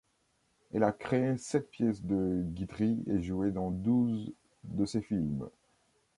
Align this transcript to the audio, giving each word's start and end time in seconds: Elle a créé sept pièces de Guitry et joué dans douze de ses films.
Elle 0.73 0.81
a 0.83 0.91
créé 0.93 1.37
sept 1.37 1.69
pièces 1.69 2.01
de 2.03 2.41
Guitry 2.43 3.03
et 3.05 3.21
joué 3.21 3.51
dans 3.51 3.69
douze 3.69 4.33
de 4.63 4.83
ses 4.85 4.99
films. 5.03 5.47